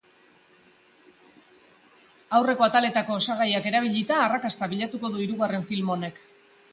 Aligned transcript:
Aurreko 2.37 2.65
ataletako 2.67 3.17
osagaiak 3.21 3.67
erabilita, 3.73 4.17
arrakasta 4.29 4.71
bilatuko 4.73 5.13
du 5.17 5.21
hirugarren 5.27 5.69
film 5.69 5.93
honek. 5.97 6.19